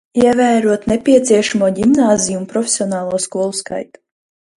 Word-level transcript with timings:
Ievērot 0.19 0.85
nepieciešamo 0.91 1.69
ģimnāziju 1.79 2.39
un 2.39 2.47
profesionālo 2.55 3.21
skolu 3.27 3.59
skaitu. 3.59 4.03